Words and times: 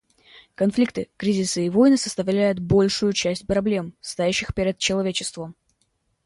Конфликты, 0.55 1.09
кризисы 1.15 1.67
и 1.67 1.69
войны 1.69 1.95
составляют 1.95 2.57
большую 2.57 3.13
часть 3.13 3.45
проблем, 3.45 3.93
стоящих 4.01 4.55
перед 4.55 4.79
человечеством. 4.79 5.55